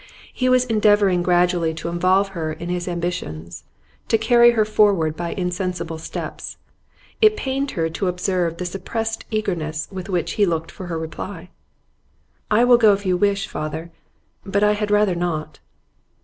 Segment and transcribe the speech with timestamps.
[0.33, 3.65] He was endeavouring gradually to involve her in his ambitions,
[4.07, 6.57] to carry her forward by insensible steps.
[7.21, 11.51] It pained her to observe the suppressed eagerness with which he looked for her reply.
[12.49, 13.91] 'I will go if you wish, father,
[14.43, 15.59] but I had rather not.